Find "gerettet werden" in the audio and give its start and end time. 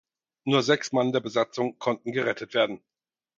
2.11-2.81